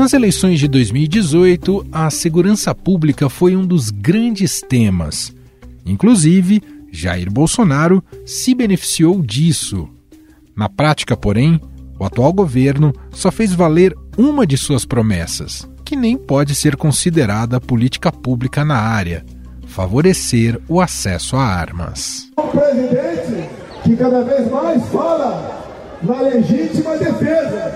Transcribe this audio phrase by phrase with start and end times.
[0.00, 5.30] Nas eleições de 2018, a segurança pública foi um dos grandes temas.
[5.84, 9.90] Inclusive, Jair Bolsonaro se beneficiou disso.
[10.56, 11.60] Na prática, porém,
[11.98, 17.60] o atual governo só fez valer uma de suas promessas, que nem pode ser considerada
[17.60, 19.22] política pública na área:
[19.66, 22.30] favorecer o acesso a armas.
[22.38, 23.50] Um presidente
[23.84, 25.62] que cada vez mais fala
[26.02, 27.74] na legítima defesa,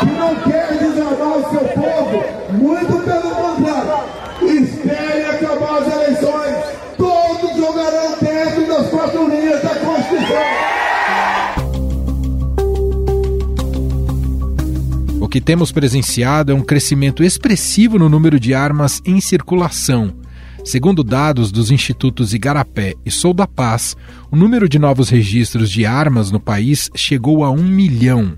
[0.00, 4.04] que não quer desarmar o seu povo, muito pelo contrário,
[4.42, 6.56] espere acabar as eleições,
[6.96, 10.72] todos jogarão dentro das quatro linhas da Constituição.
[15.32, 20.12] que temos presenciado é um crescimento expressivo no número de armas em circulação.
[20.62, 23.96] Segundo dados dos institutos Igarapé e Sou da Paz,
[24.30, 28.36] o número de novos registros de armas no país chegou a um milhão.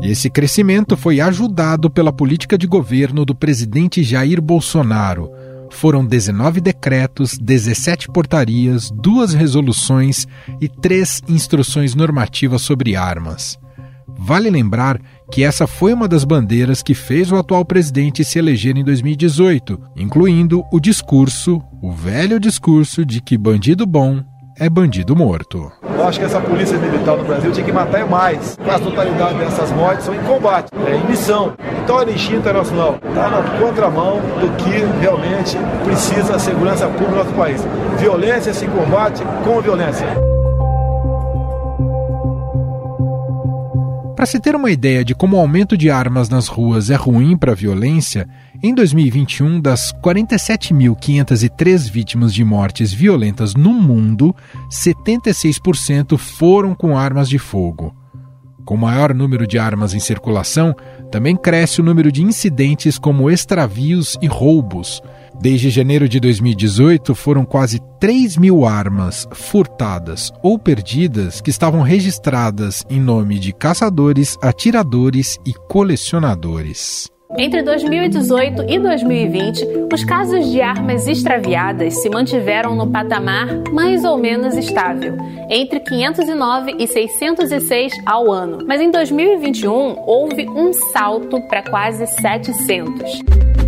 [0.05, 5.31] Esse crescimento foi ajudado pela política de governo do presidente Jair Bolsonaro.
[5.71, 10.27] Foram 19 decretos, 17 portarias, duas resoluções
[10.61, 13.59] e três instruções normativas sobre armas.
[14.07, 15.01] Vale lembrar
[15.33, 19.81] que essa foi uma das bandeiras que fez o atual presidente se eleger em 2018,
[19.97, 24.23] incluindo o discurso, o velho discurso de que bandido bom
[24.59, 25.71] é bandido morto.
[25.83, 28.59] Eu acho que essa polícia militar no Brasil tinha que matar mais.
[28.59, 31.55] A totalidade dessas mortes são em combate, é em missão.
[31.83, 34.71] Então a Anistia Internacional está na contramão do que
[35.01, 37.63] realmente precisa a segurança pública no nosso país.
[37.99, 40.07] Violência se combate com violência.
[44.25, 47.37] Para se ter uma ideia de como o aumento de armas nas ruas é ruim
[47.37, 48.27] para a violência,
[48.63, 54.35] em 2021, das 47.503 vítimas de mortes violentas no mundo,
[54.71, 57.95] 76% foram com armas de fogo.
[58.65, 60.75] Com maior número de armas em circulação,
[61.11, 65.03] também cresce o número de incidentes como extravios e roubos.
[65.41, 72.83] Desde janeiro de 2018, foram quase 3 mil armas furtadas ou perdidas que estavam registradas
[72.89, 77.13] em nome de caçadores, atiradores e colecionadores.
[77.37, 84.17] Entre 2018 e 2020, os casos de armas extraviadas se mantiveram no patamar mais ou
[84.17, 85.17] menos estável,
[85.51, 88.59] entre 509 e 606 ao ano.
[88.69, 93.64] Mas em 2021 houve um salto para quase 700.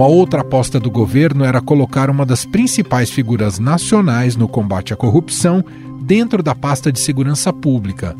[0.00, 4.96] Uma outra aposta do governo era colocar uma das principais figuras nacionais no combate à
[4.96, 5.62] corrupção
[6.00, 8.16] dentro da pasta de segurança pública.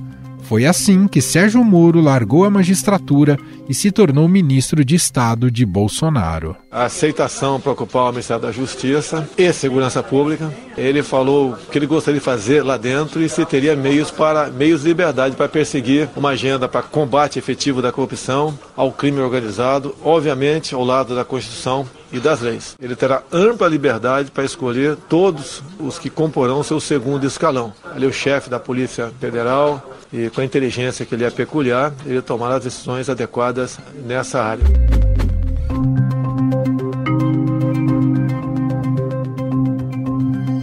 [0.50, 3.38] Foi assim que Sérgio Moro largou a magistratura
[3.69, 6.56] e se tornou ministro de Estado de Bolsonaro.
[6.69, 10.53] A aceitação para ocupar o Ministério da Justiça e Segurança Pública.
[10.77, 14.83] Ele falou que ele gostaria de fazer lá dentro e se teria meios para meios
[14.83, 20.75] de liberdade para perseguir uma agenda para combate efetivo da corrupção, ao crime organizado, obviamente
[20.75, 22.77] ao lado da Constituição e das leis.
[22.81, 27.72] Ele terá ampla liberdade para escolher todos os que comporão seu segundo escalão.
[27.84, 32.21] Ali o chefe da Polícia Federal, e com a inteligência que ele é peculiar, ele
[32.21, 34.65] tomará as decisões adequadas nessa área.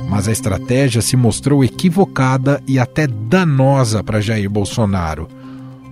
[0.09, 5.27] Mas a estratégia se mostrou equivocada e até danosa para Jair Bolsonaro.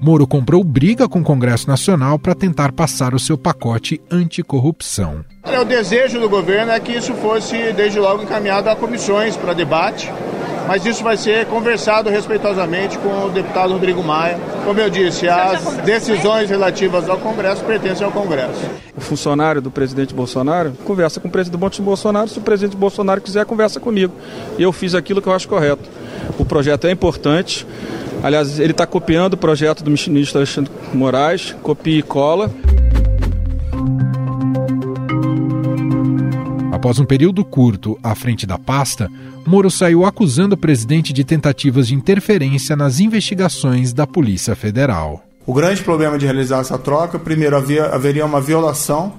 [0.02, 5.24] Moro comprou briga com o Congresso Nacional para tentar passar o seu pacote anticorrupção.
[5.44, 10.12] O desejo do governo é que isso fosse, desde logo, encaminhado a comissões para debate
[10.68, 14.40] mas isso vai ser conversado respeitosamente com o deputado Rodrigo Maia.
[14.64, 18.62] Como eu disse, as decisões relativas ao Congresso pertencem ao Congresso.
[18.96, 23.46] O funcionário do presidente Bolsonaro conversa com o presidente Bolsonaro, se o presidente Bolsonaro quiser,
[23.46, 24.14] conversa comigo.
[24.58, 25.90] E eu fiz aquilo que eu acho correto.
[26.40, 27.66] O projeto é importante.
[28.24, 32.50] Aliás, ele está copiando o projeto do ministro Alexandre Moraes, copia e cola.
[36.86, 39.10] Após um período curto à frente da pasta,
[39.44, 45.24] Moro saiu acusando o presidente de tentativas de interferência nas investigações da Polícia Federal.
[45.48, 49.14] O grande problema de realizar essa troca, primeiro, havia, haveria uma violação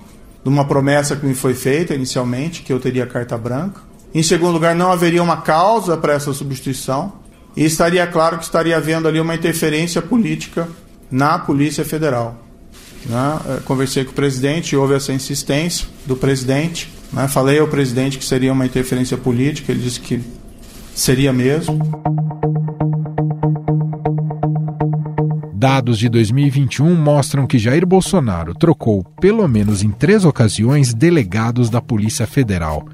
[0.44, 3.80] de uma promessa que me foi feita inicialmente, que eu teria carta branca.
[4.14, 7.14] Em segundo lugar, não haveria uma causa para essa substituição.
[7.56, 10.68] E estaria claro que estaria havendo ali uma interferência política
[11.10, 12.45] na Polícia Federal.
[13.08, 13.40] Né?
[13.48, 16.90] É, conversei com o presidente, houve essa insistência do presidente.
[17.12, 17.28] Né?
[17.28, 20.20] Falei ao presidente que seria uma interferência política, ele disse que
[20.94, 21.78] seria mesmo.
[25.54, 31.80] Dados de 2021 mostram que Jair Bolsonaro trocou, pelo menos em três ocasiões, delegados da
[31.80, 32.86] Polícia Federal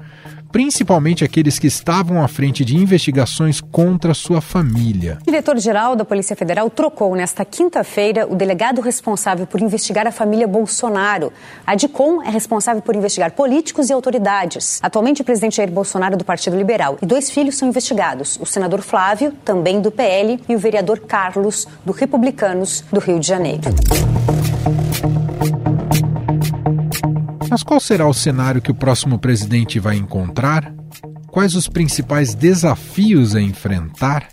[0.53, 5.17] principalmente aqueles que estavam à frente de investigações contra sua família.
[5.21, 10.47] O diretor-geral da Polícia Federal trocou nesta quinta-feira o delegado responsável por investigar a família
[10.47, 11.33] Bolsonaro.
[11.65, 14.79] A DICOM é responsável por investigar políticos e autoridades.
[14.83, 18.83] Atualmente, o presidente Jair Bolsonaro do Partido Liberal e dois filhos são investigados: o senador
[18.83, 23.61] Flávio, também do PL, e o vereador Carlos, do Republicanos do Rio de Janeiro.
[27.53, 30.73] Mas qual será o cenário que o próximo presidente vai encontrar?
[31.27, 34.27] Quais os principais desafios a enfrentar?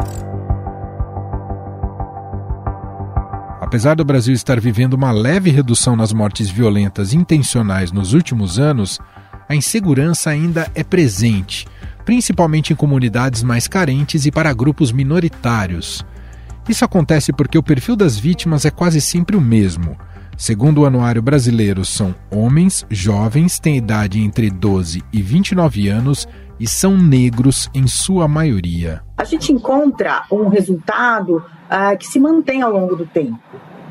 [3.61, 8.99] Apesar do Brasil estar vivendo uma leve redução nas mortes violentas intencionais nos últimos anos,
[9.47, 11.69] a insegurança ainda é presente,
[12.07, 16.03] principalmente em comunidades mais carentes e para grupos minoritários.
[16.67, 19.95] Isso acontece porque o perfil das vítimas é quase sempre o mesmo
[20.41, 26.27] Segundo o Anuário Brasileiro, são homens jovens, têm idade entre 12 e 29 anos
[26.59, 29.03] e são negros em sua maioria.
[29.19, 33.39] A gente encontra um resultado uh, que se mantém ao longo do tempo.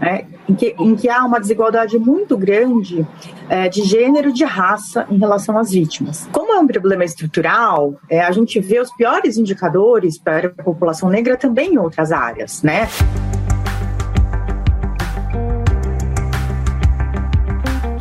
[0.01, 4.45] Né, em, que, em, que, há uma desigualdade muito grande uh, de gênero e de
[4.45, 6.27] raça em relação às vítimas.
[6.31, 11.09] Como é um problema estrutural, é, a gente vê os piores indicadores para a população
[11.09, 12.87] negra também em outras áreas, né?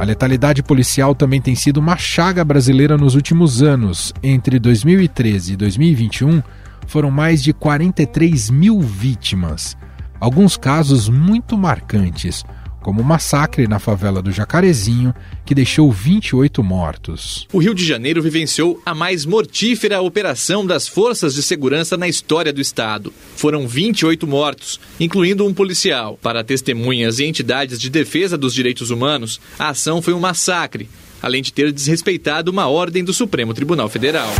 [0.08, 4.14] Letalidade policial também tem sido uma chaga brasileira nos últimos anos.
[4.22, 6.43] Entre 2013 e 2021,
[6.87, 9.76] foram mais de 43 mil vítimas.
[10.19, 12.43] Alguns casos muito marcantes,
[12.80, 15.14] como o massacre na favela do Jacarezinho,
[15.44, 17.46] que deixou 28 mortos.
[17.52, 22.52] O Rio de Janeiro vivenciou a mais mortífera operação das forças de segurança na história
[22.52, 23.12] do estado.
[23.36, 26.19] Foram 28 mortos, incluindo um policial.
[26.22, 30.88] Para testemunhas e entidades de defesa dos direitos humanos, a ação foi um massacre,
[31.22, 34.32] além de ter desrespeitado uma ordem do Supremo Tribunal Federal.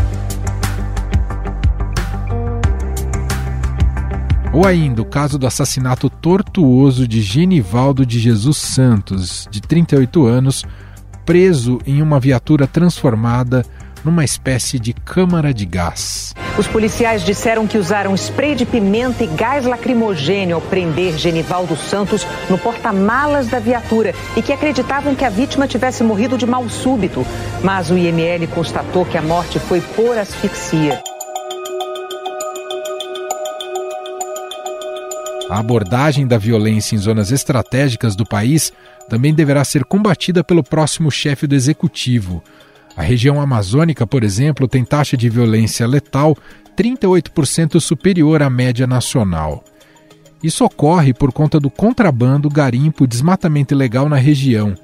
[4.59, 10.65] Ou ainda o caso do assassinato tortuoso de Genivaldo de Jesus Santos, de 38 anos,
[11.25, 13.65] preso em uma viatura transformada
[14.05, 16.35] numa espécie de câmara de gás.
[16.59, 22.27] Os policiais disseram que usaram spray de pimenta e gás lacrimogênio ao prender Genivaldo Santos
[22.51, 27.25] no porta-malas da viatura e que acreditavam que a vítima tivesse morrido de mal súbito.
[27.63, 31.01] Mas o IML constatou que a morte foi por asfixia.
[35.49, 38.71] A abordagem da violência em zonas estratégicas do país
[39.09, 42.43] também deverá ser combatida pelo próximo chefe do executivo.
[42.95, 46.37] A região amazônica, por exemplo, tem taxa de violência letal
[46.77, 49.65] 38% superior à média nacional.
[50.43, 54.75] Isso ocorre por conta do contrabando, garimpo e desmatamento ilegal na região.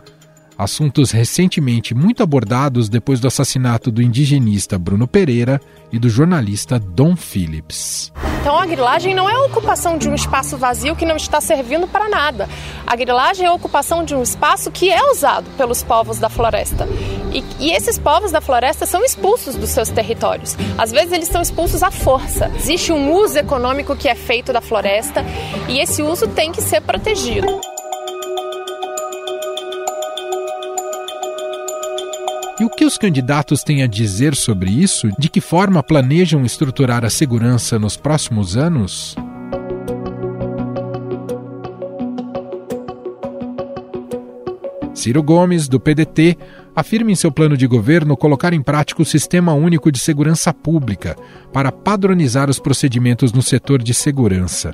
[0.56, 7.16] Assuntos recentemente muito abordados depois do assassinato do indigenista Bruno Pereira e do jornalista Dom
[7.16, 8.12] Phillips.
[8.40, 11.88] Então a grilagem não é a ocupação de um espaço vazio que não está servindo
[11.88, 12.48] para nada.
[12.86, 16.86] A grilagem é a ocupação de um espaço que é usado pelos povos da floresta.
[17.32, 20.56] E, e esses povos da floresta são expulsos dos seus territórios.
[20.78, 22.50] Às vezes eles são expulsos à força.
[22.54, 25.24] Existe um uso econômico que é feito da floresta
[25.68, 27.73] e esse uso tem que ser protegido.
[32.58, 35.08] E o que os candidatos têm a dizer sobre isso?
[35.18, 39.16] De que forma planejam estruturar a segurança nos próximos anos?
[44.94, 46.38] Ciro Gomes, do PDT,
[46.76, 51.16] afirma em seu plano de governo colocar em prática o Sistema Único de Segurança Pública
[51.52, 54.72] para padronizar os procedimentos no setor de segurança.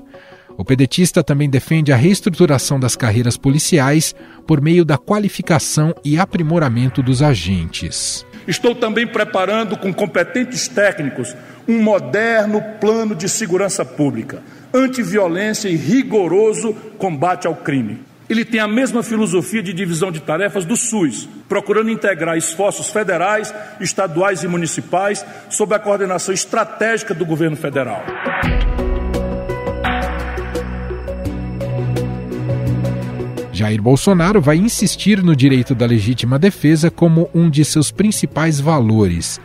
[0.61, 4.15] O pedetista também defende a reestruturação das carreiras policiais
[4.47, 8.27] por meio da qualificação e aprimoramento dos agentes.
[8.47, 11.35] Estou também preparando com competentes técnicos
[11.67, 18.01] um moderno plano de segurança pública, antiviolência e rigoroso combate ao crime.
[18.29, 23.53] Ele tem a mesma filosofia de divisão de tarefas do SUS, procurando integrar esforços federais,
[23.81, 28.05] estaduais e municipais sob a coordenação estratégica do governo federal.
[33.61, 39.39] Jair Bolsonaro vai insistir no direito da legítima defesa como um de seus principais valores.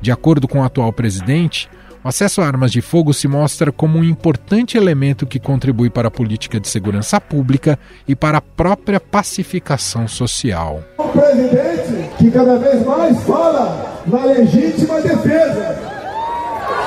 [0.00, 1.68] De acordo com o atual presidente,
[2.04, 6.06] o acesso a armas de fogo se mostra como um importante elemento que contribui para
[6.06, 10.80] a política de segurança pública e para a própria pacificação social.
[11.00, 15.76] Um presidente que cada vez mais fala na legítima defesa,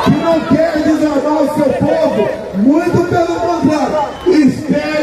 [0.05, 4.98] que não quer desarmar o seu povo, muito pelo contrário, espere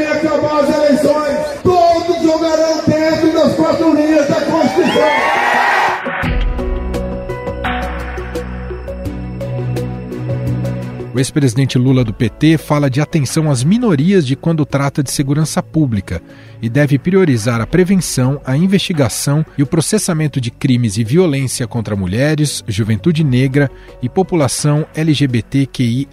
[11.17, 15.63] O ex-presidente Lula do PT fala de atenção às minorias de quando trata de segurança
[15.63, 16.21] pública
[16.61, 21.97] e deve priorizar a prevenção, a investigação e o processamento de crimes e violência contra
[21.97, 23.71] mulheres, juventude negra
[24.03, 26.07] e população LGBTQIA.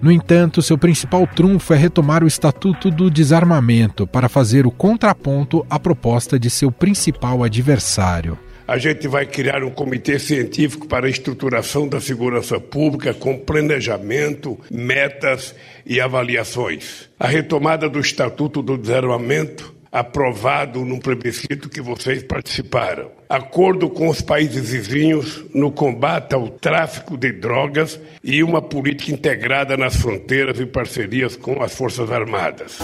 [0.00, 5.66] No entanto, seu principal trunfo é retomar o Estatuto do Desarmamento para fazer o contraponto
[5.68, 8.38] à proposta de seu principal adversário.
[8.68, 14.58] A gente vai criar um comitê científico para a estruturação da segurança pública com planejamento,
[14.68, 15.54] metas
[15.84, 17.08] e avaliações.
[17.18, 23.10] A retomada do Estatuto do Desarmamento aprovado num plebiscito que vocês participaram.
[23.28, 29.76] Acordo com os países vizinhos no combate ao tráfico de drogas e uma política integrada
[29.76, 32.78] nas fronteiras e parcerias com as Forças Armadas.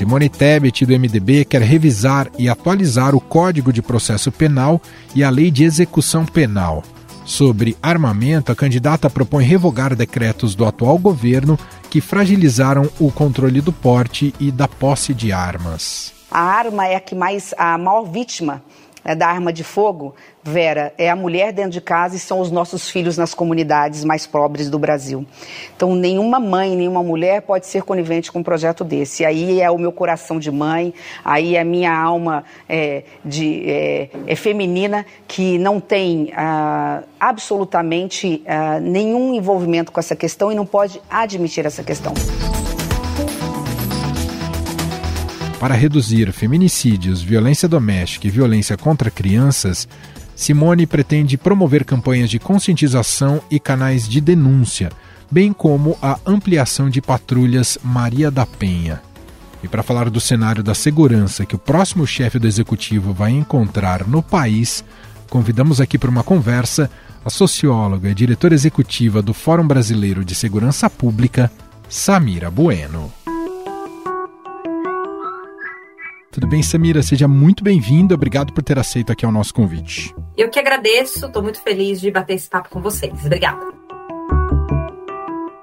[0.00, 4.80] Simone Tebet, do MDB, quer revisar e atualizar o Código de Processo Penal
[5.14, 6.82] e a Lei de Execução Penal.
[7.26, 11.58] Sobre armamento, a candidata propõe revogar decretos do atual governo
[11.90, 16.14] que fragilizaram o controle do porte e da posse de armas.
[16.30, 18.62] A arma é a que mais a maior vítima
[19.04, 22.50] é, da arma de fogo, Vera, é a mulher dentro de casa e são os
[22.50, 25.26] nossos filhos nas comunidades mais pobres do Brasil.
[25.76, 29.24] Então, nenhuma mãe, nenhuma mulher pode ser conivente com um projeto desse.
[29.24, 34.08] Aí é o meu coração de mãe, aí é a minha alma é, de, é,
[34.26, 40.64] é feminina que não tem ah, absolutamente ah, nenhum envolvimento com essa questão e não
[40.64, 42.14] pode admitir essa questão.
[45.60, 49.86] Para reduzir feminicídios, violência doméstica e violência contra crianças,
[50.34, 54.90] Simone pretende promover campanhas de conscientização e canais de denúncia,
[55.30, 59.02] bem como a ampliação de patrulhas Maria da Penha.
[59.62, 64.08] E para falar do cenário da segurança que o próximo chefe do executivo vai encontrar
[64.08, 64.82] no país,
[65.28, 66.90] convidamos aqui para uma conversa
[67.22, 71.52] a socióloga e diretora executiva do Fórum Brasileiro de Segurança Pública,
[71.86, 73.12] Samira Bueno.
[76.32, 77.02] Tudo bem, Samira?
[77.02, 78.14] Seja muito bem-vinda.
[78.14, 80.14] Obrigado por ter aceito aqui o nosso convite.
[80.36, 81.26] Eu que agradeço.
[81.26, 83.12] Estou muito feliz de bater esse papo com vocês.
[83.24, 83.80] Obrigada.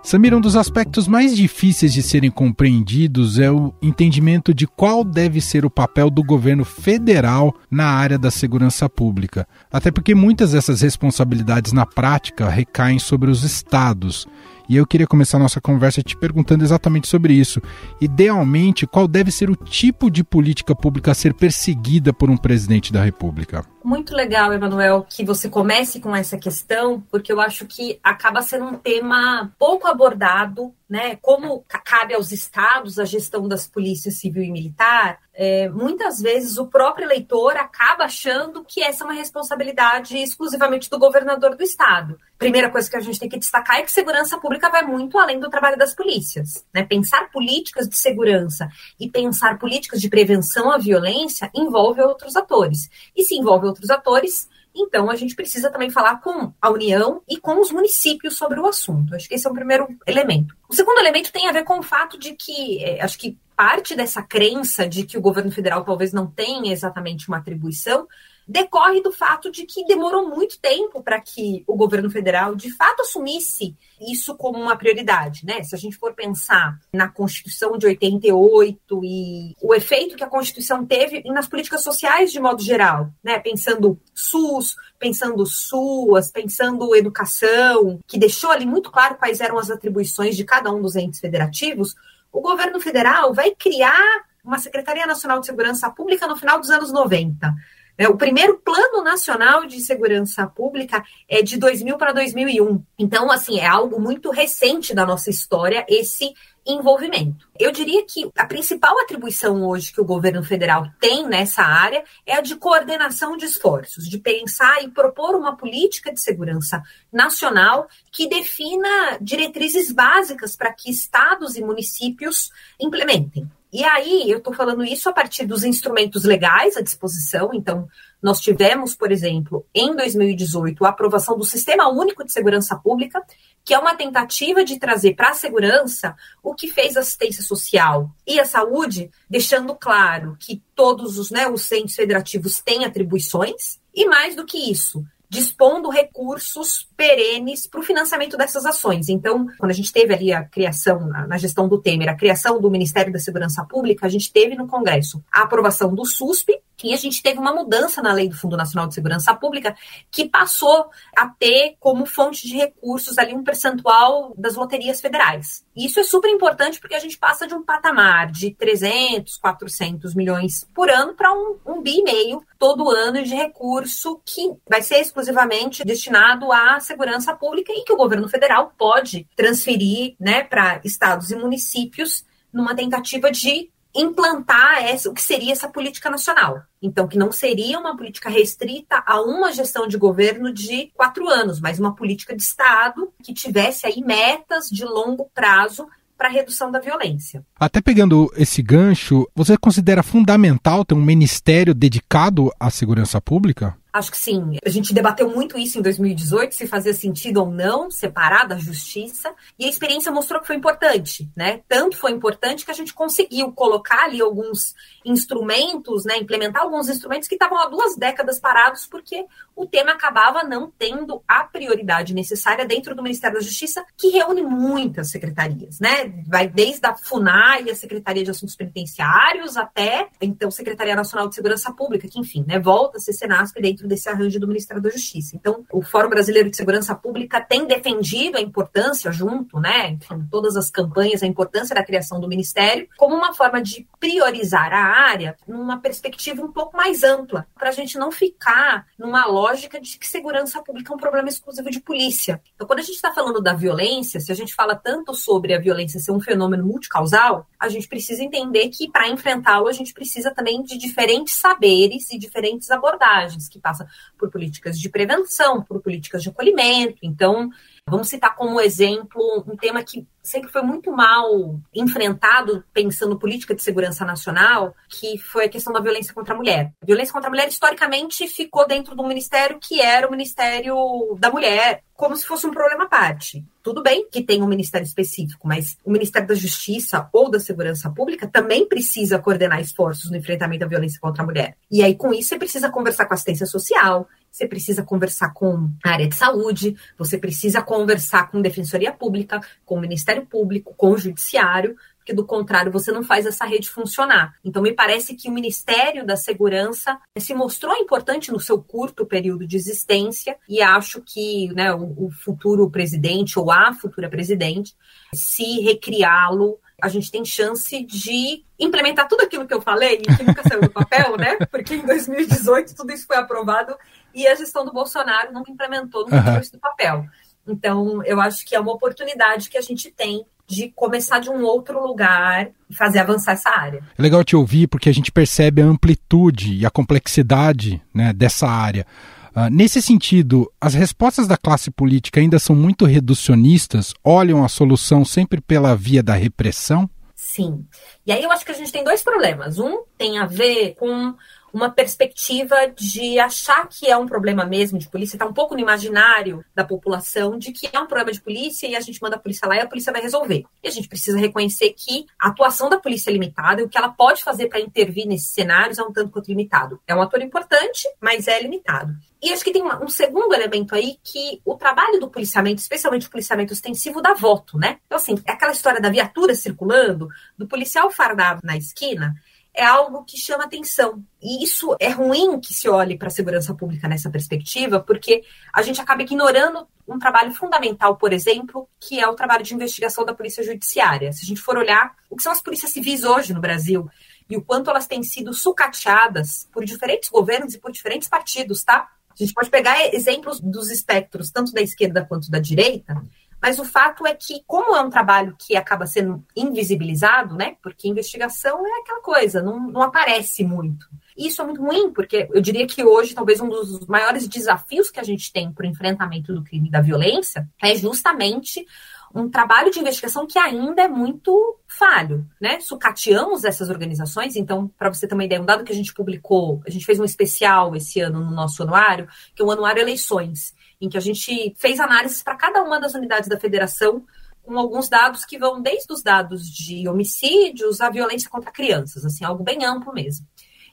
[0.04, 5.42] Samira, um dos aspectos mais difíceis de serem compreendidos é o entendimento de qual deve
[5.42, 9.46] ser o papel do governo federal na área da segurança pública.
[9.70, 14.26] Até porque muitas dessas responsabilidades na prática recaem sobre os estados.
[14.70, 17.62] E eu queria começar a nossa conversa te perguntando exatamente sobre isso.
[18.02, 22.92] Idealmente, qual deve ser o tipo de política pública a ser perseguida por um presidente
[22.92, 23.66] da República?
[23.84, 28.66] Muito legal, Emanuel, que você comece com essa questão, porque eu acho que acaba sendo
[28.66, 34.52] um tema pouco abordado né, como cabe aos estados a gestão das polícias civil e
[34.52, 40.90] militar, é, muitas vezes o próprio eleitor acaba achando que essa é uma responsabilidade exclusivamente
[40.90, 42.18] do governador do estado.
[42.40, 45.40] Primeira coisa que a gente tem que destacar é que segurança pública vai muito além
[45.40, 46.66] do trabalho das polícias.
[46.74, 46.84] Né?
[46.84, 48.68] Pensar políticas de segurança
[49.00, 52.90] e pensar políticas de prevenção à violência envolve outros atores.
[53.16, 57.38] E se envolve outros atores, então, a gente precisa também falar com a União e
[57.38, 59.16] com os municípios sobre o assunto.
[59.16, 60.56] Acho que esse é o primeiro elemento.
[60.70, 63.96] O segundo elemento tem a ver com o fato de que, é, acho que parte
[63.96, 68.08] dessa crença de que o governo federal talvez não tenha exatamente uma atribuição
[68.48, 73.02] decorre do fato de que demorou muito tempo para que o governo federal de fato
[73.02, 75.62] assumisse isso como uma prioridade, né?
[75.64, 80.86] Se a gente for pensar na Constituição de 88 e o efeito que a Constituição
[80.86, 83.38] teve nas políticas sociais de modo geral, né?
[83.38, 90.38] Pensando SUS, pensando SUAS, pensando educação, que deixou ali muito claro quais eram as atribuições
[90.38, 91.96] de cada um dos entes federativos,
[92.32, 96.92] o governo federal vai criar uma Secretaria Nacional de Segurança Pública no final dos anos
[96.92, 97.54] 90.
[97.98, 102.84] É, o primeiro Plano Nacional de Segurança Pública é de 2000 para 2001.
[102.98, 106.34] Então, assim, é algo muito recente da nossa história esse
[106.68, 107.48] envolvimento.
[107.60, 112.36] Eu diria que a principal atribuição hoje que o governo federal tem nessa área é
[112.36, 118.28] a de coordenação de esforços, de pensar e propor uma política de segurança nacional que
[118.28, 123.50] defina diretrizes básicas para que estados e municípios implementem.
[123.72, 127.52] E aí, eu estou falando isso a partir dos instrumentos legais à disposição.
[127.54, 127.88] Então,
[128.22, 133.22] nós tivemos, por exemplo, em 2018, a aprovação do Sistema Único de Segurança Pública,
[133.66, 138.10] que é uma tentativa de trazer para a segurança o que fez a assistência social
[138.26, 144.06] e a saúde, deixando claro que todos os, né, os centros federativos têm atribuições, e
[144.06, 149.10] mais do que isso, dispondo recursos perenes para o financiamento dessas ações.
[149.10, 152.72] Então, quando a gente teve ali a criação, na gestão do Temer, a criação do
[152.72, 156.98] Ministério da Segurança Pública, a gente teve no Congresso a aprovação do SUSP, e a
[156.98, 159.76] gente teve uma mudança na lei do Fundo Nacional de Segurança Pública
[160.12, 165.66] que passou a ter como fonte de recursos ali um percentual das loterias federais.
[165.76, 170.68] Isso é super importante porque a gente passa de um patamar de 300, 400 milhões
[170.74, 175.00] por ano para um, um bi e meio todo ano de recurso que vai ser
[175.00, 181.32] exclusivamente destinado à segurança pública e que o governo federal pode transferir né, para estados
[181.32, 186.62] e municípios numa tentativa de implantar essa, o que seria essa política nacional.
[186.82, 191.60] Então, que não seria uma política restrita a uma gestão de governo de quatro anos,
[191.60, 195.88] mas uma política de Estado que tivesse aí metas de longo prazo
[196.18, 197.46] para a redução da violência.
[197.60, 203.78] Até pegando esse gancho, você considera fundamental ter um ministério dedicado à segurança pública?
[203.98, 204.58] Acho que sim.
[204.64, 209.34] A gente debateu muito isso em 2018, se fazia sentido ou não separar da justiça,
[209.58, 211.62] e a experiência mostrou que foi importante, né?
[211.68, 216.18] Tanto foi importante que a gente conseguiu colocar ali alguns instrumentos, né?
[216.18, 219.26] Implementar alguns instrumentos que estavam há duas décadas parados, porque
[219.56, 224.44] o tema acabava não tendo a prioridade necessária dentro do Ministério da Justiça, que reúne
[224.44, 226.22] muitas secretarias, né?
[226.28, 231.74] Vai desde a FUNAI, a Secretaria de Assuntos Penitenciários, até, então, Secretaria Nacional de Segurança
[231.74, 232.60] Pública, que, enfim, né?
[232.60, 235.36] Volta a ser Senasco dentro dentro desse arranjo do Ministério da Justiça.
[235.36, 240.56] Então, o Fórum Brasileiro de Segurança Pública tem defendido a importância, junto, né, enfim, todas
[240.56, 245.36] as campanhas, a importância da criação do Ministério, como uma forma de priorizar a área
[245.48, 250.08] numa perspectiva um pouco mais ampla, para a gente não ficar numa lógica de que
[250.08, 252.42] segurança pública é um problema exclusivo de polícia.
[252.56, 255.60] Então, quando a gente está falando da violência, se a gente fala tanto sobre a
[255.60, 260.32] violência ser um fenômeno multicausal, a gente precisa entender que para enfrentá-lo a gente precisa
[260.32, 266.24] também de diferentes saberes e diferentes abordagens que passa por políticas de prevenção, por políticas
[266.24, 267.00] de acolhimento.
[267.02, 267.50] Então,
[267.88, 273.64] vamos citar como exemplo um tema que sempre foi muito mal enfrentado pensando política de
[273.64, 276.74] segurança nacional, que foi a questão da violência contra a mulher.
[276.82, 280.76] A violência contra a mulher historicamente ficou dentro do ministério que era o Ministério
[281.18, 283.44] da Mulher, como se fosse um problema à parte.
[283.64, 287.90] Tudo bem que tem um ministério específico, mas o Ministério da Justiça ou da Segurança
[287.90, 291.58] Pública também precisa coordenar esforços no enfrentamento da violência contra a mulher.
[291.72, 295.72] E aí, com isso, você precisa conversar com a assistência social, você precisa conversar com
[295.84, 300.92] a área de saúde, você precisa conversar com Defensoria Pública, com o Ministério Público, com
[300.92, 304.36] o Judiciário, porque do contrário você não faz essa rede funcionar.
[304.46, 309.48] Então me parece que o Ministério da Segurança se mostrou importante no seu curto período
[309.48, 314.76] de existência e acho que né, o, o futuro presidente ou a futura presidente,
[315.14, 320.24] se recriá-lo a gente tem chance de implementar tudo aquilo que eu falei e que
[320.24, 321.36] nunca saiu do papel, né?
[321.50, 323.76] Porque em 2018 tudo isso foi aprovado
[324.18, 327.06] e a gestão do Bolsonaro não implementou, não tirou isso do papel.
[327.48, 331.44] Então, eu acho que é uma oportunidade que a gente tem de começar de um
[331.44, 333.84] outro lugar e fazer avançar essa área.
[333.98, 338.48] É legal te ouvir porque a gente percebe a amplitude e a complexidade né, dessa
[338.48, 338.88] área.
[339.36, 345.06] Uh, nesse sentido, as respostas da classe política ainda são muito reducionistas, olham a solução
[345.06, 346.90] sempre pela via da repressão?
[347.14, 347.66] Sim.
[348.06, 349.60] E aí eu acho que a gente tem dois problemas.
[349.60, 351.14] Um tem a ver com
[351.54, 355.62] uma perspectiva de achar que é um problema mesmo de polícia, está um pouco no
[355.62, 359.20] imaginário da população de que é um problema de polícia e a gente manda a
[359.20, 360.46] polícia lá e a polícia vai resolver.
[360.64, 363.78] E a gente precisa reconhecer que a atuação da polícia é limitada e o que
[363.78, 366.80] ela pode fazer para intervir nesses cenários é um tanto quanto limitado.
[366.88, 368.96] É um ator importante, mas é limitado.
[369.22, 373.10] E acho que tem um segundo elemento aí que o trabalho do policiamento, especialmente o
[373.10, 374.78] policiamento ostensivo, dá voto, né?
[374.86, 379.16] Então, assim, é aquela história da viatura circulando, do policial fardado na esquina,
[379.58, 381.04] é algo que chama atenção.
[381.22, 385.64] E isso é ruim que se olhe para a segurança pública nessa perspectiva, porque a
[385.64, 390.14] gente acaba ignorando um trabalho fundamental, por exemplo, que é o trabalho de investigação da
[390.14, 391.12] Polícia Judiciária.
[391.12, 393.90] Se a gente for olhar o que são as polícias civis hoje no Brasil
[394.30, 398.88] e o quanto elas têm sido sucateadas por diferentes governos e por diferentes partidos, tá?
[399.10, 403.02] A gente pode pegar exemplos dos espectros, tanto da esquerda quanto da direita,
[403.42, 407.56] Mas o fato é que, como é um trabalho que acaba sendo invisibilizado, né?
[407.62, 410.88] Porque investigação é aquela coisa, não, não aparece muito.
[411.16, 415.00] Isso é muito ruim, porque eu diria que hoje, talvez um dos maiores desafios que
[415.00, 418.66] a gente tem para o enfrentamento do crime e da violência é justamente
[419.14, 422.60] um trabalho de investigação que ainda é muito falho, né?
[422.60, 426.62] Sucateamos essas organizações, então, para você ter uma ideia, um dado que a gente publicou,
[426.68, 430.54] a gente fez um especial esse ano no nosso anuário, que é o Anuário Eleições
[430.80, 434.06] em que a gente fez análises para cada uma das unidades da federação,
[434.44, 439.26] com alguns dados que vão desde os dados de homicídios à violência contra crianças, assim,
[439.26, 440.26] algo bem amplo mesmo.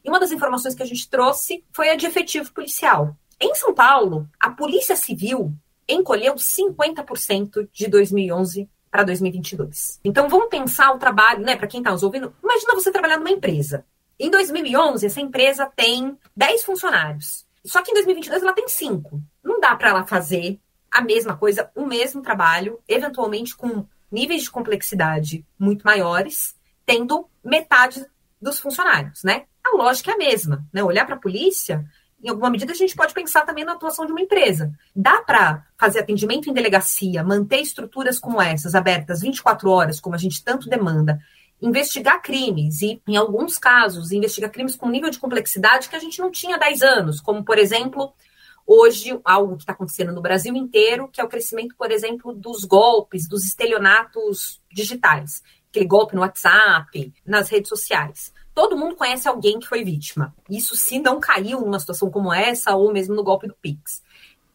[0.05, 3.17] E uma das informações que a gente trouxe foi a de efetivo policial.
[3.41, 5.53] Em São Paulo, a Polícia Civil
[5.89, 9.99] encolheu 50% de 2011 para 2022.
[10.05, 13.31] Então vamos pensar o trabalho, né, para quem está nos ouvindo, imagina você trabalhar numa
[13.31, 13.85] empresa.
[14.19, 17.45] Em 2011, essa empresa tem 10 funcionários.
[17.65, 20.59] Só que em 2022 ela tem 5 não dá para ela fazer
[20.91, 28.05] a mesma coisa, o mesmo trabalho, eventualmente com níveis de complexidade muito maiores, tendo metade
[28.41, 29.45] dos funcionários, né?
[29.65, 30.83] A lógica é a mesma, né?
[30.83, 31.85] Olhar para a polícia,
[32.23, 34.73] em alguma medida a gente pode pensar também na atuação de uma empresa.
[34.95, 40.19] Dá para fazer atendimento em delegacia, manter estruturas como essas abertas 24 horas, como a
[40.19, 41.19] gente tanto demanda,
[41.65, 46.19] investigar crimes e, em alguns casos, investigar crimes com nível de complexidade que a gente
[46.19, 48.13] não tinha há 10 anos, como, por exemplo,
[48.67, 52.65] hoje algo que está acontecendo no Brasil inteiro, que é o crescimento, por exemplo, dos
[52.65, 55.43] golpes, dos estelionatos digitais.
[55.71, 58.33] Aquele golpe no WhatsApp, nas redes sociais.
[58.55, 60.35] Todo mundo conhece alguém que foi vítima.
[60.49, 64.03] Isso se não caiu numa situação como essa, ou mesmo no golpe do Pix.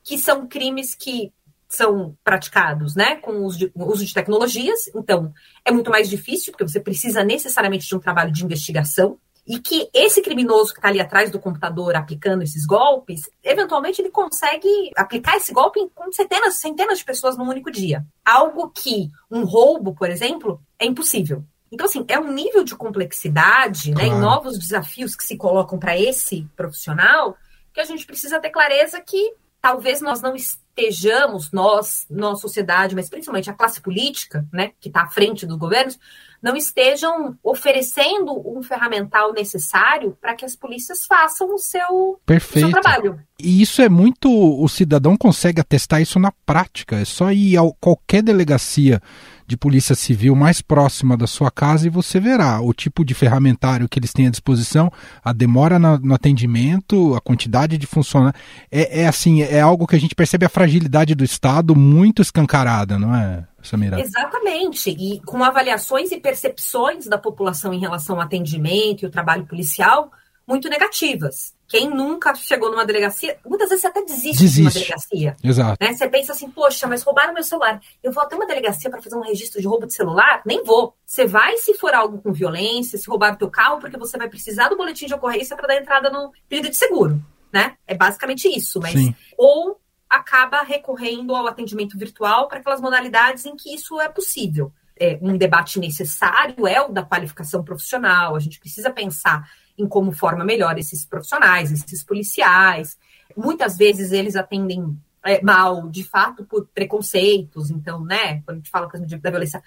[0.04, 1.34] Que são crimes que
[1.70, 5.32] são praticados né, com o uso de, uso de tecnologias, então
[5.64, 9.90] é muito mais difícil, porque você precisa necessariamente de um trabalho de investigação e que
[9.94, 15.38] esse criminoso que está ali atrás do computador aplicando esses golpes, eventualmente ele consegue aplicar
[15.38, 18.06] esse golpe com centenas, centenas de pessoas num único dia.
[18.24, 21.44] Algo que um roubo, por exemplo, é impossível.
[21.72, 24.10] Então, assim, é um nível de complexidade claro.
[24.10, 27.36] né, e novos desafios que se colocam para esse profissional
[27.74, 33.10] que a gente precisa ter clareza que talvez nós não estejamos, nós, nossa sociedade, mas
[33.10, 36.00] principalmente a classe política, né, que está à frente dos governos,
[36.42, 42.68] não estejam oferecendo um ferramental necessário para que as polícias façam o seu, Perfeito.
[42.68, 43.20] o seu trabalho.
[43.40, 44.30] E isso é muito.
[44.30, 46.98] O cidadão consegue atestar isso na prática.
[46.98, 49.02] É só ir a qualquer delegacia
[49.50, 53.90] de polícia civil mais próxima da sua casa e você verá o tipo de ferramentário
[53.90, 54.92] que eles têm à disposição,
[55.24, 58.40] a demora no, no atendimento, a quantidade de funcionários.
[58.72, 63.00] É, é assim, é algo que a gente percebe a fragilidade do Estado muito escancarada,
[63.00, 63.44] não é?
[63.62, 64.00] Samira.
[64.00, 64.90] Exatamente.
[64.90, 70.12] E com avaliações e percepções da população em relação ao atendimento e o trabalho policial
[70.50, 71.54] muito negativas.
[71.68, 74.56] Quem nunca chegou numa delegacia, muitas vezes você até desiste, desiste.
[74.56, 75.36] de uma delegacia.
[75.44, 75.78] Exato.
[75.80, 75.94] Né?
[75.94, 77.80] Você pensa assim, poxa, mas roubaram meu celular.
[78.02, 80.42] Eu vou até uma delegacia para fazer um registro de roubo de celular?
[80.44, 80.96] Nem vou.
[81.06, 84.28] Você vai se for algo com violência, se roubar o teu carro, porque você vai
[84.28, 87.24] precisar do boletim de ocorrência para dar entrada no pedido de seguro.
[87.54, 87.76] Né?
[87.86, 88.80] É basicamente isso.
[88.80, 89.14] Mas Sim.
[89.38, 94.72] ou acaba recorrendo ao atendimento virtual para aquelas modalidades em que isso é possível.
[95.00, 100.12] É, um debate necessário é o da qualificação profissional, a gente precisa pensar em como
[100.12, 102.98] forma melhor esses profissionais, esses policiais.
[103.38, 107.70] Muitas vezes eles atendem é, mal, de fato, por preconceitos.
[107.70, 109.64] Então, né, quando a gente fala, da violência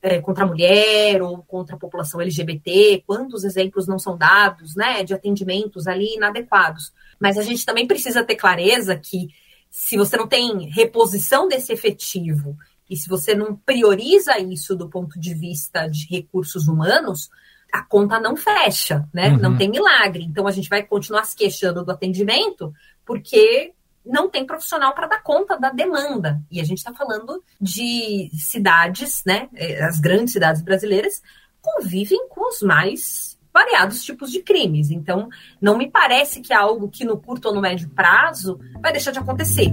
[0.00, 5.04] é, contra a mulher ou contra a população LGBT, quantos exemplos não são dados, né,
[5.04, 6.92] de atendimentos ali inadequados.
[7.20, 9.28] Mas a gente também precisa ter clareza que
[9.72, 12.54] se você não tem reposição desse efetivo
[12.90, 17.30] e se você não prioriza isso do ponto de vista de recursos humanos,
[17.72, 19.30] a conta não fecha, né?
[19.30, 19.38] Uhum.
[19.38, 20.24] Não tem milagre.
[20.24, 22.70] Então a gente vai continuar se queixando do atendimento
[23.06, 23.72] porque
[24.04, 26.42] não tem profissional para dar conta da demanda.
[26.50, 29.48] E a gente está falando de cidades, né?
[29.54, 31.22] É, as grandes cidades brasileiras
[31.62, 34.90] convivem com os mais variados tipos de crimes.
[34.90, 35.28] Então,
[35.60, 39.10] não me parece que é algo que no curto ou no médio prazo vai deixar
[39.10, 39.70] de acontecer.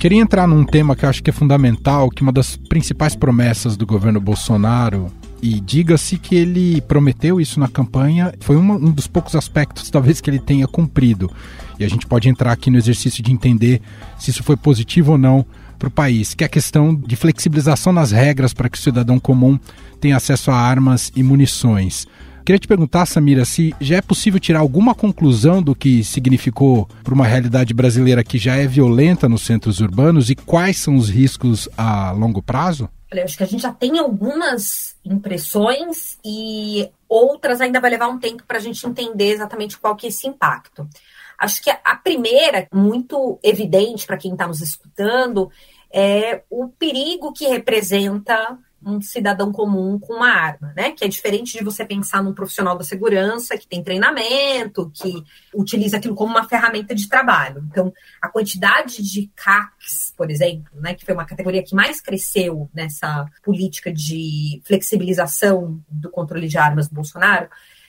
[0.00, 3.76] Queria entrar num tema que eu acho que é fundamental, que uma das principais promessas
[3.76, 5.10] do governo Bolsonaro,
[5.42, 10.20] e diga-se que ele prometeu isso na campanha, foi uma, um dos poucos aspectos, talvez,
[10.20, 11.30] que ele tenha cumprido.
[11.80, 13.82] E a gente pode entrar aqui no exercício de entender
[14.18, 15.44] se isso foi positivo ou não
[15.78, 19.18] para o país, que é a questão de flexibilização nas regras para que o cidadão
[19.18, 19.58] comum
[20.00, 22.06] tenha acesso a armas e munições.
[22.48, 27.12] Queria te perguntar, Samira, se já é possível tirar alguma conclusão do que significou para
[27.12, 31.68] uma realidade brasileira que já é violenta nos centros urbanos e quais são os riscos
[31.76, 32.88] a longo prazo?
[33.12, 38.18] Olha, acho que a gente já tem algumas impressões e outras ainda vai levar um
[38.18, 40.88] tempo para a gente entender exatamente qual que é esse impacto.
[41.38, 45.50] Acho que a primeira, muito evidente para quem está nos escutando,
[45.90, 50.92] é o perigo que representa um cidadão comum com uma arma, né?
[50.92, 55.22] Que é diferente de você pensar num profissional da segurança que tem treinamento, que
[55.52, 57.64] utiliza aquilo como uma ferramenta de trabalho.
[57.70, 62.70] Então, a quantidade de CACs, por exemplo, né, que foi uma categoria que mais cresceu
[62.72, 67.48] nessa política de flexibilização do controle de armas do Bolsonaro,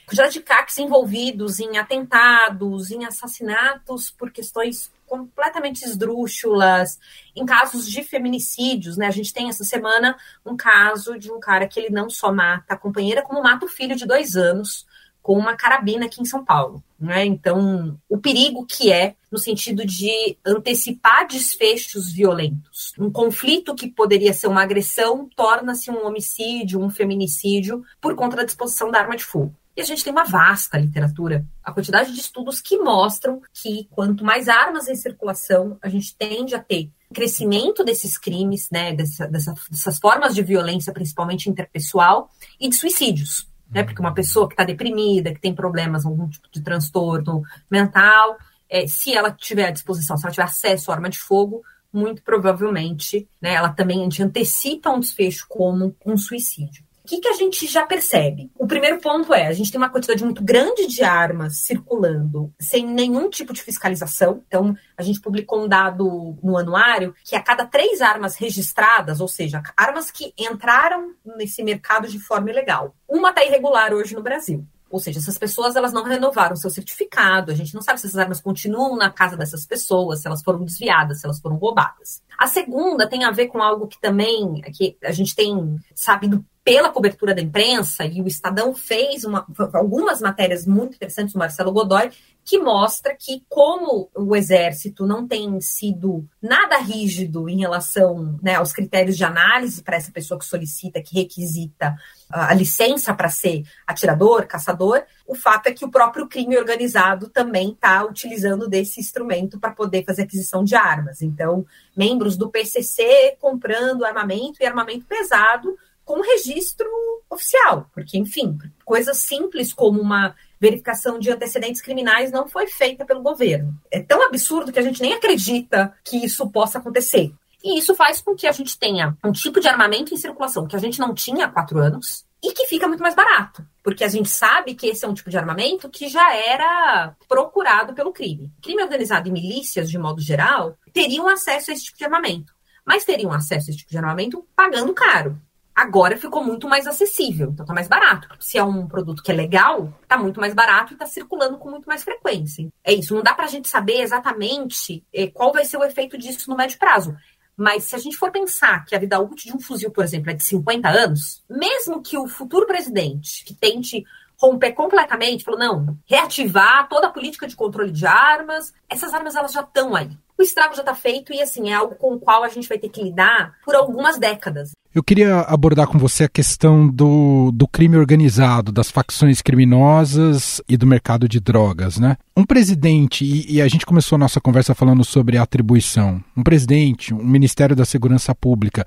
[0.10, 7.00] quantidade de CACs envolvidos em atentados, em assassinatos por questões completamente esdrúxulas,
[7.36, 9.08] em casos de feminicídios, né?
[9.08, 12.74] A gente tem essa semana um caso de um cara que ele não só mata
[12.74, 14.88] a companheira, como mata o filho de dois anos
[15.22, 16.84] com uma carabina aqui em São Paulo.
[17.00, 17.26] Né?
[17.26, 22.94] Então, o perigo que é no sentido de antecipar desfechos violentos.
[22.98, 28.44] Um conflito que poderia ser uma agressão torna-se um homicídio, um feminicídio, por conta da
[28.44, 29.54] disposição da arma de fogo.
[29.80, 34.26] E a gente tem uma vasta literatura, a quantidade de estudos que mostram que quanto
[34.26, 39.54] mais armas em circulação, a gente tende a ter crescimento desses crimes, né, dessa, dessa,
[39.72, 43.48] dessas formas de violência, principalmente interpessoal, e de suicídios.
[43.72, 48.38] Né, porque uma pessoa que está deprimida, que tem problemas, algum tipo de transtorno mental,
[48.70, 51.64] é, se ela tiver à disposição, se ela tiver acesso à arma de fogo,
[51.94, 57.66] muito provavelmente né, ela também antecipa um desfecho como um suicídio que, que a gente
[57.66, 58.52] já percebe?
[58.56, 62.86] O primeiro ponto é: a gente tem uma quantidade muito grande de armas circulando sem
[62.86, 64.44] nenhum tipo de fiscalização.
[64.48, 69.28] Então, a gente publicou um dado no anuário que a cada três armas registradas, ou
[69.28, 74.64] seja, armas que entraram nesse mercado de forma ilegal, uma está irregular hoje no Brasil.
[74.90, 78.18] Ou seja, essas pessoas elas não renovaram seu certificado, a gente não sabe se essas
[78.18, 82.22] armas continuam na casa dessas pessoas, se elas foram desviadas, se elas foram roubadas.
[82.38, 86.92] A segunda tem a ver com algo que também que a gente tem sabido pela
[86.92, 92.12] cobertura da imprensa, e o Estadão fez uma, algumas matérias muito interessantes, o Marcelo Godoy,
[92.44, 98.72] que mostra que como o Exército não tem sido nada rígido em relação né, aos
[98.72, 101.96] critérios de análise para essa pessoa que solicita, que requisita
[102.30, 107.72] a licença para ser atirador, caçador, o fato é que o próprio crime organizado também
[107.72, 111.22] está utilizando desse instrumento para poder fazer aquisição de armas.
[111.22, 116.90] Então, membros do PCC comprando armamento e armamento pesado com registro
[117.30, 123.22] oficial, porque, enfim, coisas simples como uma verificação de antecedentes criminais não foi feita pelo
[123.22, 123.74] governo.
[123.90, 127.32] É tão absurdo que a gente nem acredita que isso possa acontecer.
[127.64, 130.76] E isso faz com que a gente tenha um tipo de armamento em circulação que
[130.76, 133.66] a gente não tinha há quatro anos e que fica muito mais barato.
[133.84, 137.94] Porque a gente sabe que esse é um tipo de armamento que já era procurado
[137.94, 138.52] pelo crime.
[138.62, 142.54] Crime organizado e milícias, de modo geral, teriam acesso a esse tipo de armamento.
[142.86, 145.40] Mas teriam acesso a esse tipo de armamento pagando caro.
[145.80, 148.28] Agora ficou muito mais acessível, então tá mais barato.
[148.38, 151.70] Se é um produto que é legal, tá muito mais barato e tá circulando com
[151.70, 152.68] muito mais frequência.
[152.84, 156.50] É isso, não dá pra gente saber exatamente eh, qual vai ser o efeito disso
[156.50, 157.16] no médio prazo.
[157.56, 160.30] Mas se a gente for pensar que a vida útil de um fuzil, por exemplo,
[160.30, 164.04] é de 50 anos, mesmo que o futuro presidente que tente
[164.38, 169.54] romper completamente, falou, não, reativar toda a política de controle de armas, essas armas elas
[169.54, 170.10] já estão aí.
[170.38, 172.78] O estrago já está feito e, assim, é algo com o qual a gente vai
[172.78, 174.72] ter que lidar por algumas décadas.
[174.94, 180.76] Eu queria abordar com você a questão do, do crime organizado, das facções criminosas e
[180.76, 182.18] do mercado de drogas, né?
[182.36, 186.42] Um presidente, e, e, a gente começou a nossa conversa falando sobre a atribuição, um
[186.42, 188.84] presidente, um Ministério da Segurança Pública,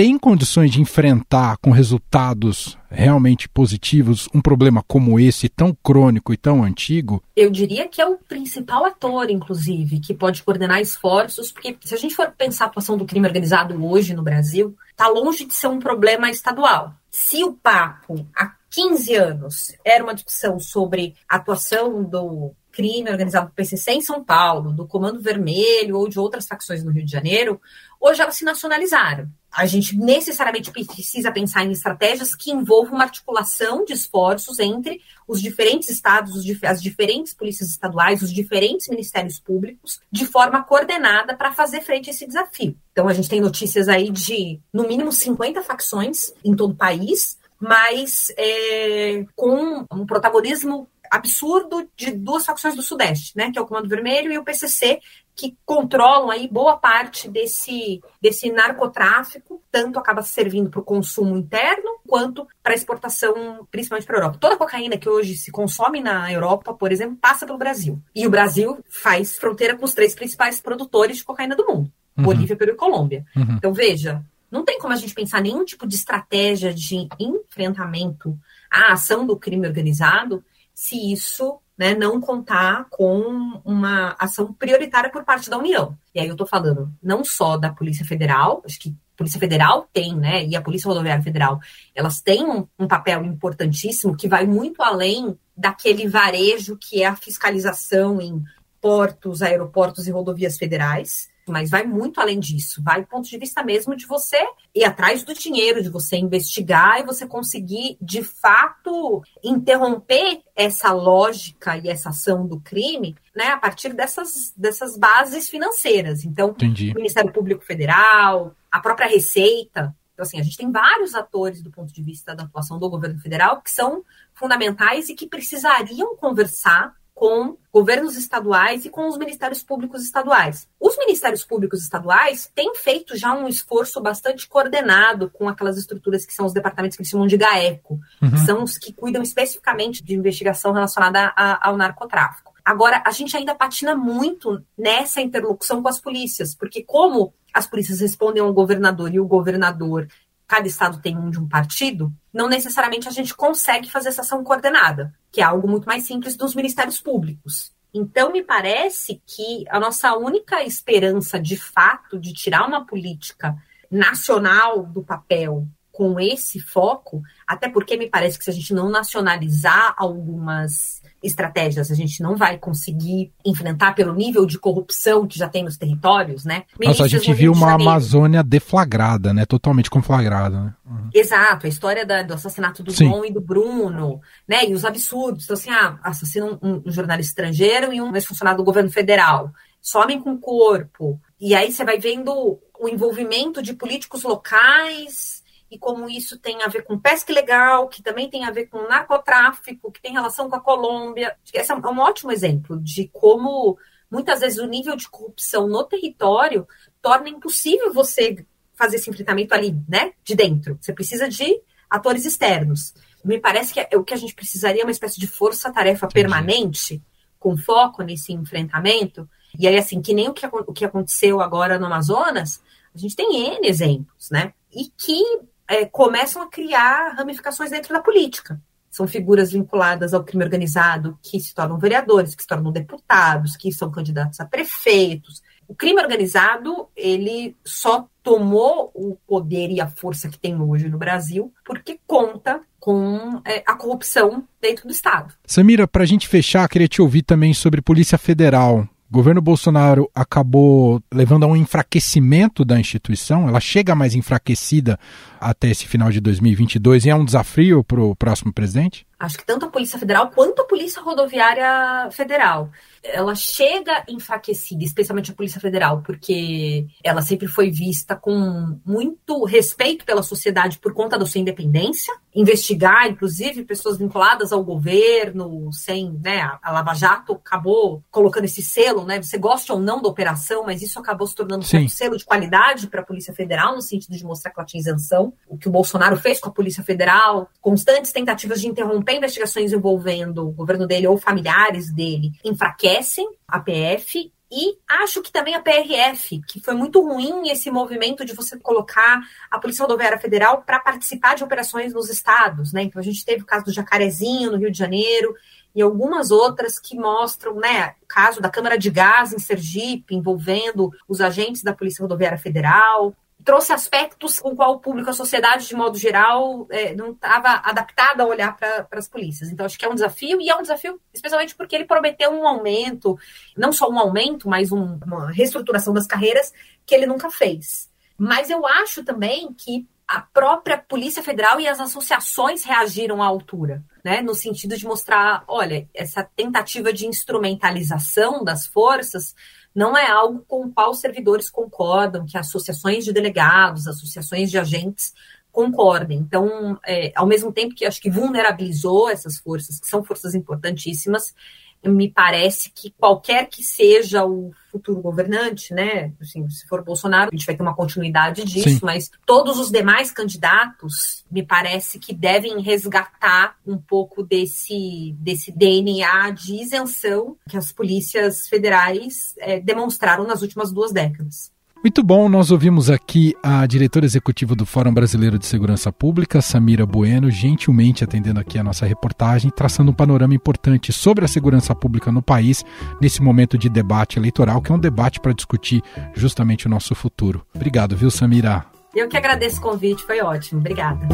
[0.00, 6.38] tem condições de enfrentar com resultados realmente positivos um problema como esse, tão crônico e
[6.38, 7.22] tão antigo?
[7.36, 11.98] Eu diria que é o principal ator, inclusive, que pode coordenar esforços, porque se a
[11.98, 15.66] gente for pensar a atuação do crime organizado hoje no Brasil, está longe de ser
[15.66, 16.94] um problema estadual.
[17.10, 23.48] Se o papo há 15 anos era uma discussão sobre a atuação do crime organizado
[23.48, 27.12] do PCC em São Paulo, do Comando Vermelho ou de outras facções no Rio de
[27.12, 27.60] Janeiro,
[28.00, 33.84] hoje elas se nacionalizaram a gente necessariamente precisa pensar em estratégias que envolvam uma articulação
[33.84, 40.24] de esforços entre os diferentes estados, as diferentes polícias estaduais, os diferentes ministérios públicos, de
[40.24, 42.76] forma coordenada para fazer frente a esse desafio.
[42.92, 47.36] Então, a gente tem notícias aí de, no mínimo, 50 facções em todo o país,
[47.58, 53.66] mas é, com um protagonismo absurdo de duas facções do Sudeste, né, que é o
[53.66, 55.00] Comando Vermelho e o PCC,
[55.34, 61.98] que controlam aí boa parte desse, desse narcotráfico, tanto acaba servindo para o consumo interno
[62.06, 64.38] quanto para exportação, principalmente para a Europa.
[64.38, 67.98] Toda a cocaína que hoje se consome na Europa, por exemplo, passa pelo Brasil.
[68.14, 72.24] E o Brasil faz fronteira com os três principais produtores de cocaína do mundo: uhum.
[72.24, 73.24] Bolívia, Peru e Colômbia.
[73.34, 73.54] Uhum.
[73.56, 78.38] Então, veja, não tem como a gente pensar nenhum tipo de estratégia de enfrentamento
[78.70, 80.44] à ação do crime organizado
[80.80, 85.94] se isso né, não contar com uma ação prioritária por parte da União.
[86.14, 89.86] E aí eu estou falando não só da Polícia Federal, acho que a Polícia Federal
[89.92, 91.60] tem, né, e a Polícia Rodoviária Federal,
[91.94, 97.16] elas têm um, um papel importantíssimo que vai muito além daquele varejo que é a
[97.16, 98.42] fiscalização em
[98.80, 102.82] portos, aeroportos e rodovias federais mas vai muito além disso.
[102.82, 104.38] Vai do ponto de vista mesmo de você
[104.74, 111.76] ir atrás do dinheiro, de você investigar e você conseguir, de fato, interromper essa lógica
[111.76, 116.24] e essa ação do crime né, a partir dessas, dessas bases financeiras.
[116.24, 116.90] Então, Entendi.
[116.92, 119.94] o Ministério Público Federal, a própria Receita.
[120.12, 123.18] Então, assim, a gente tem vários atores do ponto de vista da atuação do governo
[123.20, 129.62] federal que são fundamentais e que precisariam conversar com governos estaduais e com os ministérios
[129.62, 130.66] públicos estaduais.
[130.80, 136.32] Os ministérios públicos estaduais têm feito já um esforço bastante coordenado com aquelas estruturas que
[136.32, 138.30] são os departamentos que eles chamam de GAECO, uhum.
[138.30, 142.54] que são os que cuidam especificamente de investigação relacionada a, ao narcotráfico.
[142.64, 148.00] Agora, a gente ainda patina muito nessa interlocução com as polícias, porque como as polícias
[148.00, 150.08] respondem ao governador e o governador
[150.50, 154.42] cada estado tem um de um partido, não necessariamente a gente consegue fazer essa ação
[154.42, 157.72] coordenada, que é algo muito mais simples dos ministérios públicos.
[157.94, 163.56] Então, me parece que a nossa única esperança, de fato, de tirar uma política
[163.88, 165.68] nacional do papel
[166.00, 171.90] com esse foco, até porque me parece que se a gente não nacionalizar algumas estratégias
[171.90, 176.42] a gente não vai conseguir enfrentar pelo nível de corrupção que já tem nos territórios,
[176.42, 176.64] né?
[176.82, 179.44] Nossa, a gente viu uma Amazônia deflagrada, né?
[179.44, 180.74] Totalmente conflagrada, né?
[180.86, 181.10] Uhum.
[181.12, 184.66] Exato, a história da, do assassinato do Dom e do Bruno, né?
[184.66, 185.44] E os absurdos.
[185.44, 189.52] Então, assim, ah, assassinam um, um jornalista estrangeiro e um ex-funcionário do governo federal.
[189.82, 191.20] Somem com o corpo.
[191.38, 195.39] E aí você vai vendo o envolvimento de políticos locais
[195.70, 198.88] e como isso tem a ver com pesca ilegal, que também tem a ver com
[198.88, 201.36] narcotráfico, que tem relação com a Colômbia.
[201.54, 203.78] Esse é um ótimo exemplo de como
[204.10, 206.66] muitas vezes o nível de corrupção no território
[207.00, 210.76] torna impossível você fazer esse enfrentamento ali, né, de dentro.
[210.80, 212.92] Você precisa de atores externos.
[213.24, 217.02] Me parece que é o que a gente precisaria é uma espécie de força-tarefa permanente
[217.38, 219.28] com foco nesse enfrentamento.
[219.58, 222.62] E aí, assim, que nem o que, o que aconteceu agora no Amazonas,
[222.94, 224.52] a gente tem N exemplos, né?
[224.72, 225.22] E que
[225.70, 228.60] é, começam a criar ramificações dentro da política.
[228.90, 233.70] São figuras vinculadas ao crime organizado que se tornam vereadores, que se tornam deputados, que
[233.70, 235.40] são candidatos a prefeitos.
[235.68, 240.98] O crime organizado, ele só tomou o poder e a força que tem hoje no
[240.98, 245.32] Brasil porque conta com é, a corrupção dentro do Estado.
[245.46, 248.88] Samira, para a gente fechar, queria te ouvir também sobre Polícia Federal.
[249.10, 254.96] O governo Bolsonaro acabou levando a um enfraquecimento da instituição, ela chega mais enfraquecida
[255.40, 259.04] até esse final de 2022 e é um desafio para o próximo presidente?
[259.20, 262.70] Acho que tanto a Polícia Federal quanto a Polícia Rodoviária Federal.
[263.02, 270.06] Ela chega enfraquecida, especialmente a Polícia Federal, porque ela sempre foi vista com muito respeito
[270.06, 276.40] pela sociedade por conta da sua independência, investigar, inclusive, pessoas vinculadas ao governo, sem, né,
[276.62, 280.80] a Lava Jato acabou colocando esse selo, né, você gosta ou não da operação, mas
[280.80, 284.24] isso acabou se tornando um selo de qualidade para a Polícia Federal, no sentido de
[284.24, 288.12] mostrar que ela tinha isenção, o que o Bolsonaro fez com a Polícia Federal, constantes
[288.12, 294.32] tentativas de interromper investigações envolvendo o governo dele ou familiares dele, enfraquece enfraquecem a PF
[294.52, 299.20] e acho que também a PRF, que foi muito ruim esse movimento de você colocar
[299.48, 302.82] a Polícia Rodoviária Federal para participar de operações nos estados, né?
[302.82, 305.34] Então a gente teve o caso do Jacarezinho, no Rio de Janeiro,
[305.72, 310.90] e algumas outras que mostram, né, o caso da Câmara de Gás em Sergipe, envolvendo
[311.08, 315.74] os agentes da Polícia Rodoviária Federal, trouxe aspectos com qual o público, a sociedade, de
[315.74, 319.50] modo geral, é, não estava adaptada a olhar para as polícias.
[319.50, 322.46] Então, acho que é um desafio, e é um desafio especialmente porque ele prometeu um
[322.46, 323.18] aumento,
[323.56, 326.52] não só um aumento, mas um, uma reestruturação das carreiras
[326.86, 327.88] que ele nunca fez.
[328.18, 333.84] Mas eu acho também que a própria Polícia Federal e as associações reagiram à altura,
[334.04, 334.20] né?
[334.20, 339.36] No sentido de mostrar, olha, essa tentativa de instrumentalização das forças
[339.74, 344.58] não é algo com o qual os servidores concordam, que associações de delegados, associações de
[344.58, 345.14] agentes
[345.52, 346.18] concordem.
[346.18, 351.34] Então, é, ao mesmo tempo que acho que vulnerabilizou essas forças, que são forças importantíssimas,
[351.82, 356.12] me parece que qualquer que seja o futuro governante, né?
[356.20, 358.80] Assim, se for Bolsonaro, a gente vai ter uma continuidade disso, Sim.
[358.82, 366.30] mas todos os demais candidatos me parece que devem resgatar um pouco desse, desse DNA
[366.30, 371.50] de isenção que as polícias federais é, demonstraram nas últimas duas décadas.
[371.82, 376.84] Muito bom, nós ouvimos aqui a diretora executiva do Fórum Brasileiro de Segurança Pública, Samira
[376.84, 382.12] Bueno, gentilmente atendendo aqui a nossa reportagem, traçando um panorama importante sobre a segurança pública
[382.12, 382.62] no país
[383.00, 385.82] nesse momento de debate eleitoral, que é um debate para discutir
[386.14, 387.46] justamente o nosso futuro.
[387.54, 388.66] Obrigado, viu, Samira?
[388.94, 390.60] Eu que agradeço o convite, foi ótimo.
[390.60, 391.08] Obrigada.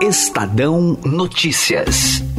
[0.00, 2.29] Estadão Notícias.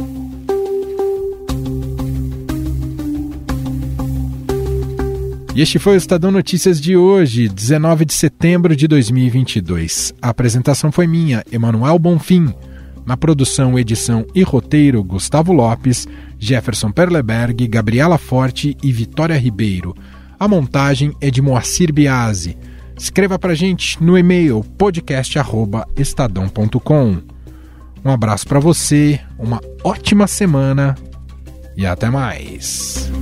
[5.54, 10.14] E este foi o Estadão Notícias de hoje, 19 de setembro de 2022.
[10.22, 12.54] A apresentação foi minha, Emanuel Bonfim.
[13.04, 19.94] Na produção, edição e roteiro, Gustavo Lopes, Jefferson Perleberg, Gabriela Forte e Vitória Ribeiro.
[20.40, 22.56] A montagem é de Moacir Biasi.
[22.96, 27.18] Escreva pra gente no e-mail podcast@estadão.com.
[28.02, 30.94] Um abraço para você, uma ótima semana
[31.76, 33.12] e até mais.